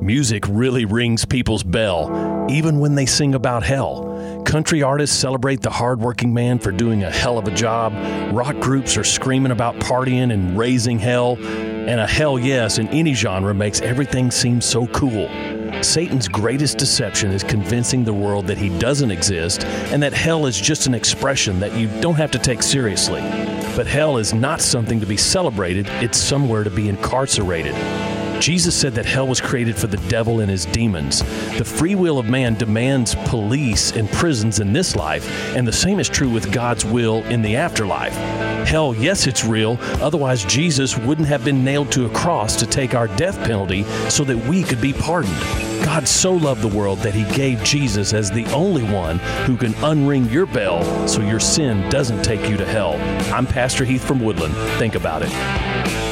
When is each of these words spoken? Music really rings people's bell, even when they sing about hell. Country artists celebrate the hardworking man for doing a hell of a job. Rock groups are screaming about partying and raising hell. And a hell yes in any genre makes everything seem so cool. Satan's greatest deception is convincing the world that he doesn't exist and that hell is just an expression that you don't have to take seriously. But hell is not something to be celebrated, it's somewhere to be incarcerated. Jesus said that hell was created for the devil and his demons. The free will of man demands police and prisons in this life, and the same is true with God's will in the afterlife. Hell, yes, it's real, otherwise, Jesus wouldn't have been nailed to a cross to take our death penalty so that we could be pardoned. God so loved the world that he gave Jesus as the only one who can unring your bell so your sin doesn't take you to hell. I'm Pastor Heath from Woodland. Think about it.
Music 0.00 0.44
really 0.48 0.86
rings 0.86 1.26
people's 1.26 1.62
bell, 1.62 2.46
even 2.48 2.78
when 2.78 2.94
they 2.94 3.04
sing 3.04 3.34
about 3.34 3.62
hell. 3.62 4.42
Country 4.46 4.82
artists 4.82 5.14
celebrate 5.14 5.60
the 5.60 5.68
hardworking 5.68 6.32
man 6.32 6.58
for 6.58 6.72
doing 6.72 7.04
a 7.04 7.10
hell 7.10 7.36
of 7.36 7.46
a 7.46 7.50
job. 7.50 7.92
Rock 8.34 8.58
groups 8.60 8.96
are 8.96 9.04
screaming 9.04 9.52
about 9.52 9.74
partying 9.76 10.32
and 10.32 10.56
raising 10.56 10.98
hell. 10.98 11.36
And 11.38 12.00
a 12.00 12.06
hell 12.06 12.38
yes 12.38 12.78
in 12.78 12.88
any 12.88 13.12
genre 13.12 13.52
makes 13.52 13.82
everything 13.82 14.30
seem 14.30 14.62
so 14.62 14.86
cool. 14.86 15.28
Satan's 15.82 16.28
greatest 16.28 16.78
deception 16.78 17.30
is 17.30 17.44
convincing 17.44 18.02
the 18.02 18.14
world 18.14 18.46
that 18.46 18.56
he 18.56 18.70
doesn't 18.78 19.10
exist 19.10 19.64
and 19.64 20.02
that 20.02 20.14
hell 20.14 20.46
is 20.46 20.58
just 20.58 20.86
an 20.86 20.94
expression 20.94 21.60
that 21.60 21.76
you 21.76 21.88
don't 22.00 22.16
have 22.16 22.30
to 22.30 22.38
take 22.38 22.62
seriously. 22.62 23.20
But 23.76 23.86
hell 23.86 24.16
is 24.16 24.32
not 24.32 24.62
something 24.62 24.98
to 25.00 25.06
be 25.06 25.18
celebrated, 25.18 25.86
it's 26.02 26.18
somewhere 26.18 26.64
to 26.64 26.70
be 26.70 26.88
incarcerated. 26.88 27.74
Jesus 28.40 28.74
said 28.74 28.94
that 28.94 29.04
hell 29.04 29.28
was 29.28 29.40
created 29.40 29.76
for 29.76 29.86
the 29.86 29.98
devil 30.08 30.40
and 30.40 30.50
his 30.50 30.64
demons. 30.64 31.20
The 31.58 31.64
free 31.64 31.94
will 31.94 32.18
of 32.18 32.26
man 32.26 32.54
demands 32.54 33.14
police 33.26 33.92
and 33.92 34.10
prisons 34.10 34.60
in 34.60 34.72
this 34.72 34.96
life, 34.96 35.54
and 35.54 35.68
the 35.68 35.72
same 35.72 36.00
is 36.00 36.08
true 36.08 36.30
with 36.30 36.50
God's 36.50 36.84
will 36.84 37.22
in 37.26 37.42
the 37.42 37.56
afterlife. 37.56 38.14
Hell, 38.66 38.94
yes, 38.94 39.26
it's 39.26 39.44
real, 39.44 39.78
otherwise, 40.00 40.44
Jesus 40.44 40.96
wouldn't 40.96 41.28
have 41.28 41.44
been 41.44 41.62
nailed 41.64 41.92
to 41.92 42.06
a 42.06 42.10
cross 42.10 42.56
to 42.56 42.66
take 42.66 42.94
our 42.94 43.08
death 43.08 43.36
penalty 43.44 43.84
so 44.08 44.24
that 44.24 44.36
we 44.48 44.62
could 44.62 44.80
be 44.80 44.92
pardoned. 44.94 45.36
God 45.84 46.06
so 46.08 46.32
loved 46.32 46.62
the 46.62 46.68
world 46.68 46.98
that 47.00 47.14
he 47.14 47.24
gave 47.34 47.62
Jesus 47.62 48.12
as 48.12 48.30
the 48.30 48.46
only 48.52 48.84
one 48.84 49.18
who 49.44 49.56
can 49.56 49.72
unring 49.74 50.30
your 50.30 50.46
bell 50.46 51.08
so 51.08 51.20
your 51.20 51.40
sin 51.40 51.88
doesn't 51.90 52.22
take 52.22 52.48
you 52.48 52.56
to 52.56 52.66
hell. 52.66 52.94
I'm 53.34 53.46
Pastor 53.46 53.84
Heath 53.84 54.04
from 54.04 54.20
Woodland. 54.20 54.54
Think 54.78 54.94
about 54.94 55.22
it. 55.22 56.09